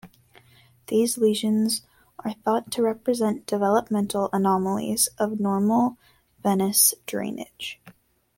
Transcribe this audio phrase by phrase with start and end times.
[0.87, 1.83] These lesions
[2.25, 5.99] are thought to represent developmental anomalies of normal
[6.41, 7.79] venous drainage.